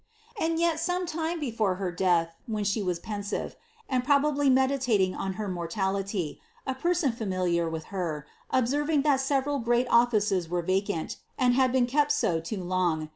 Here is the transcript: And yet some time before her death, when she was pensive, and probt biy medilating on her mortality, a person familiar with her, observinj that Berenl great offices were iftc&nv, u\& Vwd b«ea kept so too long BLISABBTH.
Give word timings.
And 0.39 0.57
yet 0.59 0.79
some 0.79 1.05
time 1.05 1.39
before 1.39 1.75
her 1.75 1.91
death, 1.91 2.33
when 2.47 2.63
she 2.63 2.81
was 2.81 2.97
pensive, 2.97 3.55
and 3.87 4.03
probt 4.03 4.35
biy 4.35 4.49
medilating 4.51 5.15
on 5.15 5.33
her 5.33 5.47
mortality, 5.47 6.41
a 6.65 6.73
person 6.73 7.11
familiar 7.11 7.69
with 7.69 7.83
her, 7.93 8.25
observinj 8.51 9.03
that 9.03 9.19
Berenl 9.19 9.63
great 9.63 9.85
offices 9.91 10.49
were 10.49 10.63
iftc&nv, 10.63 10.89
u\& 11.39 11.49
Vwd 11.49 11.71
b«ea 11.71 11.85
kept 11.85 12.11
so 12.11 12.39
too 12.39 12.63
long 12.63 13.01
BLISABBTH. 13.01 13.09